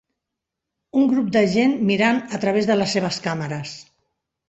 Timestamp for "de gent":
1.37-1.77